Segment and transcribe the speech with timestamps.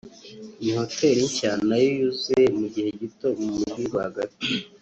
[0.61, 4.35] ni hotel nshya nayo yuzuye mu gihe gito mu mujyi rwagati